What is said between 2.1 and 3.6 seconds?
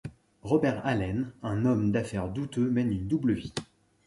douteux mène une double vie.